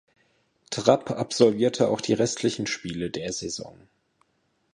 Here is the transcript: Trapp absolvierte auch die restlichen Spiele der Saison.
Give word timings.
Trapp 0.71 1.11
absolvierte 1.11 1.87
auch 1.89 2.01
die 2.01 2.13
restlichen 2.13 2.65
Spiele 2.65 3.11
der 3.11 3.31
Saison. 3.31 3.77